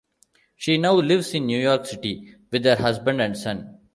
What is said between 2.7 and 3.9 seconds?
husband and son.